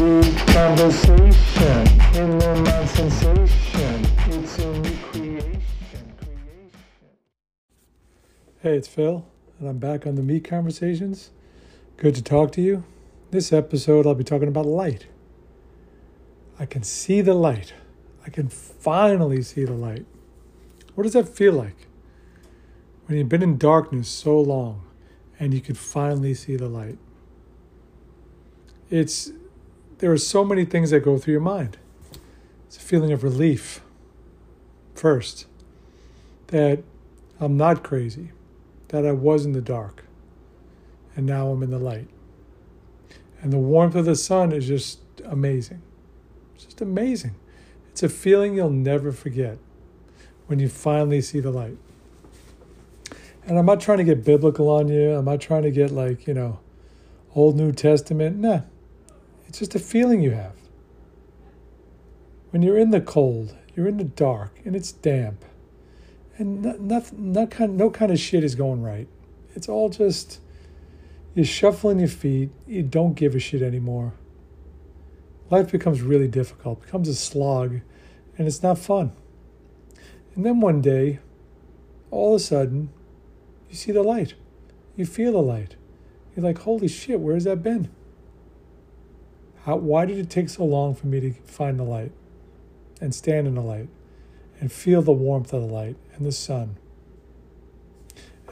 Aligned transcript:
Hey, 0.00 0.06
it's 8.62 8.88
Phil, 8.88 9.26
and 9.58 9.68
I'm 9.68 9.76
back 9.76 10.06
on 10.06 10.14
the 10.14 10.22
Meat 10.22 10.44
Conversations. 10.44 11.32
Good 11.98 12.14
to 12.14 12.22
talk 12.22 12.50
to 12.52 12.62
you. 12.62 12.84
This 13.30 13.52
episode, 13.52 14.06
I'll 14.06 14.14
be 14.14 14.24
talking 14.24 14.48
about 14.48 14.64
light. 14.64 15.06
I 16.58 16.64
can 16.64 16.82
see 16.82 17.20
the 17.20 17.34
light. 17.34 17.74
I 18.24 18.30
can 18.30 18.48
finally 18.48 19.42
see 19.42 19.66
the 19.66 19.74
light. 19.74 20.06
What 20.94 21.04
does 21.04 21.12
that 21.12 21.28
feel 21.28 21.52
like? 21.52 21.88
When 23.04 23.18
you've 23.18 23.28
been 23.28 23.42
in 23.42 23.58
darkness 23.58 24.08
so 24.08 24.40
long 24.40 24.82
and 25.38 25.52
you 25.52 25.60
can 25.60 25.74
finally 25.74 26.32
see 26.32 26.56
the 26.56 26.70
light. 26.70 26.96
It's 28.88 29.32
there 30.00 30.10
are 30.10 30.18
so 30.18 30.44
many 30.44 30.64
things 30.64 30.90
that 30.90 31.00
go 31.00 31.18
through 31.18 31.32
your 31.32 31.40
mind. 31.42 31.76
It's 32.66 32.78
a 32.78 32.80
feeling 32.80 33.12
of 33.12 33.22
relief. 33.22 33.82
First, 34.94 35.46
that 36.48 36.82
I'm 37.38 37.56
not 37.56 37.82
crazy, 37.82 38.32
that 38.88 39.06
I 39.06 39.12
was 39.12 39.44
in 39.44 39.52
the 39.52 39.60
dark, 39.60 40.04
and 41.14 41.26
now 41.26 41.48
I'm 41.48 41.62
in 41.62 41.70
the 41.70 41.78
light. 41.78 42.08
And 43.42 43.52
the 43.52 43.58
warmth 43.58 43.94
of 43.94 44.06
the 44.06 44.16
sun 44.16 44.52
is 44.52 44.66
just 44.66 45.00
amazing. 45.24 45.82
It's 46.54 46.64
just 46.64 46.80
amazing. 46.80 47.34
It's 47.90 48.02
a 48.02 48.08
feeling 48.08 48.54
you'll 48.54 48.70
never 48.70 49.12
forget 49.12 49.58
when 50.46 50.58
you 50.58 50.68
finally 50.68 51.20
see 51.20 51.40
the 51.40 51.50
light. 51.50 51.76
And 53.46 53.58
I'm 53.58 53.66
not 53.66 53.80
trying 53.80 53.98
to 53.98 54.04
get 54.04 54.24
biblical 54.24 54.68
on 54.68 54.88
you. 54.88 55.12
I'm 55.12 55.24
not 55.24 55.40
trying 55.40 55.62
to 55.62 55.70
get 55.70 55.90
like, 55.90 56.26
you 56.26 56.34
know, 56.34 56.60
Old 57.34 57.56
New 57.56 57.72
Testament. 57.72 58.38
Nah. 58.38 58.62
It's 59.50 59.58
just 59.58 59.74
a 59.74 59.80
feeling 59.80 60.20
you 60.20 60.30
have. 60.30 60.54
When 62.50 62.62
you're 62.62 62.78
in 62.78 62.90
the 62.90 63.00
cold, 63.00 63.56
you're 63.74 63.88
in 63.88 63.96
the 63.96 64.04
dark, 64.04 64.60
and 64.64 64.76
it's 64.76 64.92
damp, 64.92 65.44
and 66.38 66.62
not, 66.62 66.80
not, 66.80 67.12
not 67.18 67.50
kind, 67.50 67.76
no 67.76 67.90
kind 67.90 68.12
of 68.12 68.20
shit 68.20 68.44
is 68.44 68.54
going 68.54 68.80
right. 68.80 69.08
It's 69.56 69.68
all 69.68 69.88
just 69.88 70.38
you're 71.34 71.44
shuffling 71.44 71.98
your 71.98 72.06
feet. 72.06 72.50
You 72.68 72.84
don't 72.84 73.14
give 73.14 73.34
a 73.34 73.40
shit 73.40 73.60
anymore. 73.60 74.14
Life 75.50 75.72
becomes 75.72 76.00
really 76.00 76.28
difficult, 76.28 76.82
becomes 76.82 77.08
a 77.08 77.14
slog, 77.16 77.80
and 78.38 78.46
it's 78.46 78.62
not 78.62 78.78
fun. 78.78 79.10
And 80.36 80.46
then 80.46 80.60
one 80.60 80.80
day, 80.80 81.18
all 82.12 82.36
of 82.36 82.40
a 82.40 82.44
sudden, 82.44 82.90
you 83.68 83.74
see 83.74 83.90
the 83.90 84.04
light. 84.04 84.34
You 84.94 85.06
feel 85.06 85.32
the 85.32 85.38
light. 85.42 85.74
You're 86.36 86.44
like, 86.44 86.58
holy 86.58 86.86
shit, 86.86 87.18
where's 87.18 87.42
that 87.42 87.64
been? 87.64 87.90
How, 89.64 89.76
why 89.76 90.06
did 90.06 90.18
it 90.18 90.30
take 90.30 90.48
so 90.48 90.64
long 90.64 90.94
for 90.94 91.06
me 91.06 91.20
to 91.20 91.32
find 91.32 91.78
the 91.78 91.84
light 91.84 92.12
and 93.00 93.14
stand 93.14 93.46
in 93.46 93.54
the 93.54 93.62
light 93.62 93.88
and 94.60 94.72
feel 94.72 95.02
the 95.02 95.12
warmth 95.12 95.52
of 95.52 95.62
the 95.62 95.66
light 95.66 95.96
and 96.14 96.24
the 96.24 96.32
sun 96.32 96.76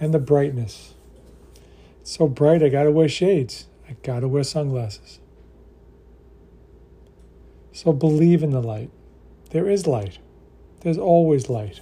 and 0.00 0.12
the 0.12 0.18
brightness? 0.18 0.94
It's 2.00 2.16
so 2.16 2.28
bright, 2.28 2.62
I 2.62 2.68
gotta 2.68 2.90
wear 2.90 3.08
shades. 3.08 3.66
I 3.88 3.96
gotta 4.02 4.28
wear 4.28 4.44
sunglasses. 4.44 5.18
So 7.72 7.92
believe 7.92 8.42
in 8.42 8.50
the 8.50 8.60
light. 8.60 8.90
There 9.50 9.68
is 9.68 9.86
light. 9.86 10.18
There's 10.80 10.98
always 10.98 11.48
light. 11.48 11.80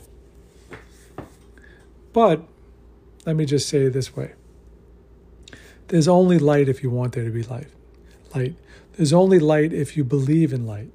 But 2.13 2.43
let 3.25 3.35
me 3.35 3.45
just 3.45 3.69
say 3.69 3.85
it 3.87 3.93
this 3.93 4.17
way 4.17 4.33
there's 5.89 6.09
only 6.09 6.39
light 6.39 6.69
if 6.69 6.83
you 6.83 6.91
want 6.91 7.13
there 7.13 7.25
to 7.25 7.31
be 7.31 7.43
light. 7.45 7.69
Light. 8.35 8.57
There's 8.93 9.13
only 9.13 9.39
light 9.39 9.73
if 9.73 9.97
you 9.97 10.05
believe 10.05 10.53
in 10.53 10.67
light. 10.67 10.91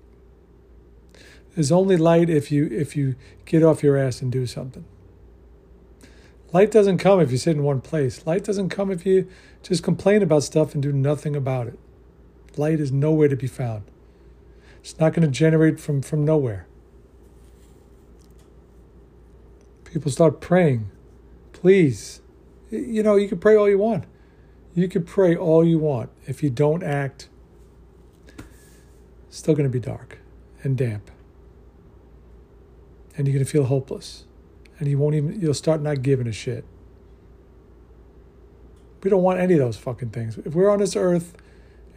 There's 1.55 1.71
only 1.71 1.97
light 1.97 2.29
if 2.29 2.51
you 2.51 2.67
if 2.67 2.95
you 2.95 3.15
get 3.45 3.63
off 3.63 3.83
your 3.83 3.97
ass 3.97 4.21
and 4.21 4.31
do 4.31 4.45
something. 4.45 4.85
Light 6.53 6.71
doesn't 6.71 6.97
come 6.97 7.19
if 7.19 7.31
you 7.31 7.37
sit 7.37 7.55
in 7.55 7.63
one 7.63 7.81
place. 7.81 8.25
Light 8.25 8.43
doesn't 8.43 8.69
come 8.69 8.91
if 8.91 9.05
you 9.05 9.27
just 9.63 9.83
complain 9.83 10.21
about 10.21 10.43
stuff 10.43 10.73
and 10.73 10.83
do 10.83 10.91
nothing 10.91 11.35
about 11.35 11.67
it. 11.67 11.79
Light 12.57 12.79
is 12.79 12.91
nowhere 12.91 13.29
to 13.29 13.37
be 13.37 13.47
found. 13.47 13.83
It's 14.81 14.99
not 14.99 15.13
going 15.13 15.21
to 15.21 15.31
generate 15.31 15.79
from, 15.79 16.01
from 16.01 16.25
nowhere. 16.25 16.67
People 19.85 20.11
start 20.11 20.41
praying. 20.41 20.89
Please. 21.53 22.21
You 22.69 23.03
know, 23.03 23.15
you 23.15 23.27
can 23.27 23.39
pray 23.39 23.55
all 23.55 23.69
you 23.69 23.77
want. 23.77 24.05
You 24.73 24.87
can 24.87 25.03
pray 25.03 25.35
all 25.35 25.65
you 25.65 25.79
want. 25.79 26.09
If 26.25 26.41
you 26.41 26.49
don't 26.49 26.83
act, 26.83 27.27
it's 29.27 29.37
still 29.37 29.53
going 29.53 29.69
to 29.69 29.71
be 29.71 29.79
dark 29.79 30.19
and 30.63 30.77
damp. 30.77 31.11
And 33.17 33.27
you're 33.27 33.33
going 33.33 33.45
to 33.45 33.51
feel 33.51 33.65
hopeless. 33.65 34.25
And 34.79 34.87
you 34.87 34.97
won't 34.97 35.15
even, 35.15 35.39
you'll 35.39 35.53
start 35.53 35.81
not 35.81 36.01
giving 36.01 36.27
a 36.27 36.31
shit. 36.31 36.65
We 39.03 39.09
don't 39.09 39.23
want 39.23 39.39
any 39.39 39.53
of 39.53 39.59
those 39.59 39.77
fucking 39.77 40.11
things. 40.11 40.37
If 40.37 40.53
we're 40.53 40.69
on 40.69 40.79
this 40.79 40.95
earth 40.95 41.35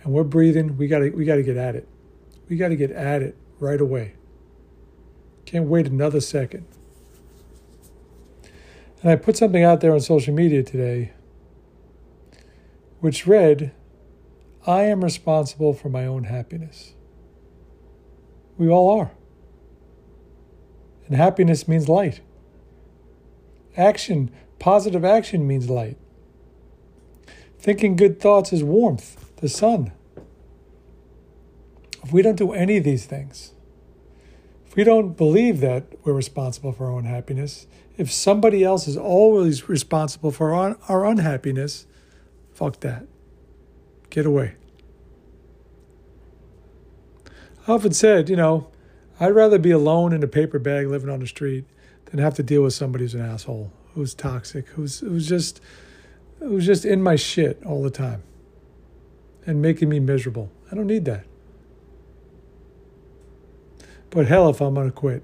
and 0.02 0.12
we're 0.12 0.24
breathing, 0.24 0.76
we 0.76 0.86
gotta 0.86 1.10
we 1.10 1.24
gotta 1.24 1.42
get 1.42 1.56
at 1.56 1.74
it. 1.76 1.86
We 2.48 2.56
gotta 2.56 2.76
get 2.76 2.90
at 2.90 3.22
it 3.22 3.36
right 3.58 3.80
away. 3.80 4.14
Can't 5.44 5.66
wait 5.66 5.86
another 5.86 6.20
second. 6.20 6.66
And 9.02 9.10
I 9.10 9.16
put 9.16 9.36
something 9.36 9.62
out 9.62 9.82
there 9.82 9.92
on 9.92 10.00
social 10.00 10.32
media 10.32 10.62
today 10.62 11.12
which 13.04 13.26
read, 13.26 13.70
I 14.66 14.84
am 14.84 15.04
responsible 15.04 15.74
for 15.74 15.90
my 15.90 16.06
own 16.06 16.24
happiness. 16.24 16.94
We 18.56 18.66
all 18.66 18.98
are. 18.98 19.10
And 21.06 21.14
happiness 21.14 21.68
means 21.68 21.86
light. 21.86 22.22
Action, 23.76 24.30
positive 24.58 25.04
action 25.04 25.46
means 25.46 25.68
light. 25.68 25.98
Thinking 27.58 27.94
good 27.94 28.22
thoughts 28.22 28.54
is 28.54 28.64
warmth, 28.64 29.36
the 29.36 29.50
sun. 29.50 29.92
If 32.02 32.10
we 32.10 32.22
don't 32.22 32.36
do 32.36 32.52
any 32.52 32.78
of 32.78 32.84
these 32.84 33.04
things, 33.04 33.52
if 34.66 34.76
we 34.76 34.82
don't 34.82 35.14
believe 35.14 35.60
that 35.60 35.88
we're 36.04 36.14
responsible 36.14 36.72
for 36.72 36.86
our 36.86 36.92
own 36.92 37.04
happiness, 37.04 37.66
if 37.98 38.10
somebody 38.10 38.64
else 38.64 38.88
is 38.88 38.96
always 38.96 39.68
responsible 39.68 40.30
for 40.30 40.54
our, 40.54 40.78
our 40.88 41.04
unhappiness, 41.04 41.86
Fuck 42.54 42.80
that. 42.80 43.06
Get 44.10 44.26
away. 44.26 44.54
I 47.66 47.72
often 47.72 47.92
said, 47.92 48.28
you 48.28 48.36
know, 48.36 48.68
I'd 49.18 49.34
rather 49.34 49.58
be 49.58 49.70
alone 49.70 50.12
in 50.12 50.22
a 50.22 50.28
paper 50.28 50.58
bag 50.58 50.86
living 50.86 51.10
on 51.10 51.20
the 51.20 51.26
street 51.26 51.64
than 52.06 52.20
have 52.20 52.34
to 52.34 52.42
deal 52.42 52.62
with 52.62 52.74
somebody 52.74 53.04
who's 53.04 53.14
an 53.14 53.22
asshole, 53.22 53.72
who's 53.94 54.14
toxic, 54.14 54.68
who's 54.68 55.00
who's 55.00 55.28
just 55.28 55.60
who's 56.40 56.66
just 56.66 56.84
in 56.84 57.02
my 57.02 57.16
shit 57.16 57.62
all 57.64 57.82
the 57.82 57.90
time 57.90 58.22
and 59.46 59.60
making 59.62 59.88
me 59.88 59.98
miserable. 59.98 60.50
I 60.70 60.74
don't 60.74 60.86
need 60.86 61.04
that. 61.06 61.24
But 64.10 64.26
hell 64.26 64.48
if 64.48 64.60
I'm 64.60 64.74
gonna 64.74 64.90
quit. 64.90 65.22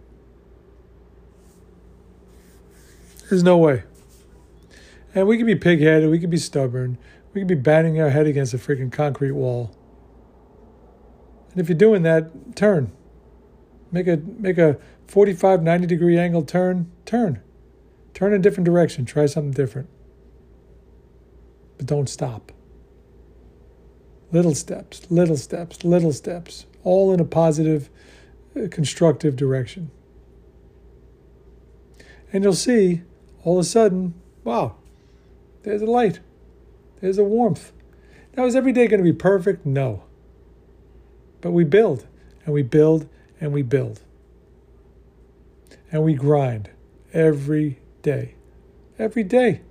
There's 3.29 3.45
no 3.45 3.59
way. 3.59 3.85
And 5.15 5.27
we 5.27 5.37
can 5.37 5.47
be 5.47 5.57
pig-headed, 5.57 6.09
we 6.09 6.19
can 6.19 6.31
be 6.31 6.37
stubborn, 6.37 6.99
we 7.33 7.41
could 7.41 7.49
be 7.49 7.55
banging 7.55 8.01
our 8.01 8.11
head 8.11 8.27
against 8.27 8.55
a 8.55 8.59
freaking 8.59 8.91
concrete 8.91 9.33
wall. 9.33 9.77
And 11.53 11.61
if 11.61 11.69
you're 11.69 11.79
doing 11.79 12.03
that, 12.03 12.57
turn. 12.57 12.93
Make 13.93 14.07
a 14.07 14.17
make 14.17 14.59
a 14.59 14.79
45 15.07 15.63
90 15.63 15.87
degree 15.87 16.19
angle 16.19 16.43
turn, 16.43 16.91
turn. 17.05 17.43
Turn 18.15 18.33
in 18.33 18.41
a 18.41 18.43
different 18.43 18.67
direction, 18.67 19.05
try 19.05 19.27
something 19.27 19.53
different. 19.53 19.89
But 21.77 21.87
don't 21.87 22.09
stop. 22.09 22.53
Little 24.33 24.55
steps, 24.55 25.11
little 25.11 25.37
steps, 25.37 25.85
little 25.85 26.13
steps, 26.13 26.67
all 26.85 27.13
in 27.13 27.19
a 27.19 27.25
positive, 27.25 27.91
uh, 28.57 28.69
constructive 28.71 29.35
direction. 29.35 29.91
And 32.33 32.45
you'll 32.45 32.53
see 32.53 33.03
all 33.43 33.59
of 33.59 33.63
a 33.63 33.65
sudden, 33.65 34.15
wow, 34.45 34.77
there's 35.63 35.83
a 35.83 35.87
light. 35.87 36.21
There's 37.01 37.19
a 37.19 37.25
warmth. 37.25 37.73
Now, 38.37 38.45
is 38.47 38.55
every 38.55 38.73
day 38.73 38.87
going 38.87 39.03
to 39.03 39.13
be 39.13 39.17
perfect? 39.17 39.67
No. 39.67 40.05
But 41.41 41.53
we 41.53 41.65
build, 41.65 42.07
and 42.45 42.55
we 42.55 42.63
build, 42.63 43.09
and 43.41 43.53
we 43.53 43.63
build. 43.63 44.01
And 45.91 46.05
we 46.05 46.15
grind 46.15 46.71
every 47.13 47.81
day. 48.03 48.35
Every 48.99 49.25
day. 49.25 49.63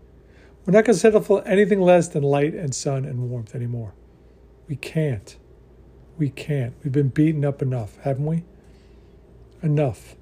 We're 0.65 0.73
not 0.73 0.85
going 0.85 0.95
to 0.95 0.99
settle 0.99 1.21
for 1.21 1.47
anything 1.47 1.81
less 1.81 2.07
than 2.09 2.23
light 2.23 2.53
and 2.53 2.75
sun 2.75 3.05
and 3.05 3.29
warmth 3.29 3.55
anymore. 3.55 3.93
We 4.67 4.75
can't. 4.75 5.37
We 6.17 6.29
can't. 6.29 6.75
We've 6.83 6.91
been 6.91 7.09
beaten 7.09 7.45
up 7.45 7.61
enough, 7.61 7.97
haven't 8.01 8.25
we? 8.25 8.43
Enough. 9.63 10.15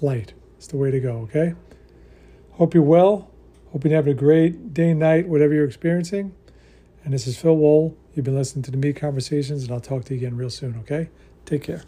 Light 0.00 0.34
is 0.58 0.66
the 0.68 0.76
way 0.76 0.90
to 0.90 1.00
go, 1.00 1.18
okay? 1.20 1.54
Hope 2.52 2.74
you're 2.74 2.82
well. 2.82 3.30
Hope 3.72 3.84
you're 3.84 3.94
having 3.94 4.12
a 4.12 4.16
great 4.16 4.72
day, 4.72 4.94
night, 4.94 5.28
whatever 5.28 5.52
you're 5.52 5.66
experiencing. 5.66 6.34
And 7.04 7.12
this 7.12 7.26
is 7.26 7.38
Phil 7.38 7.56
Wool, 7.56 7.96
You've 8.16 8.24
been 8.24 8.34
listening 8.34 8.62
to 8.62 8.70
the 8.70 8.78
Me 8.78 8.94
Conversations, 8.94 9.64
and 9.64 9.70
I'll 9.70 9.80
talk 9.80 10.06
to 10.06 10.14
you 10.14 10.20
again 10.20 10.38
real 10.38 10.48
soon, 10.48 10.78
okay? 10.78 11.10
Take 11.44 11.64
care. 11.64 11.82